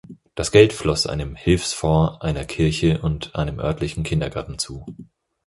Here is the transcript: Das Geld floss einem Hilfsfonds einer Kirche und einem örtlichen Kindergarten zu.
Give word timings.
Das 0.33 0.51
Geld 0.51 0.73
floss 0.73 1.05
einem 1.05 1.35
Hilfsfonds 1.35 2.21
einer 2.21 2.43
Kirche 2.43 3.03
und 3.03 3.35
einem 3.35 3.59
örtlichen 3.59 4.01
Kindergarten 4.01 4.57
zu. 4.57 4.83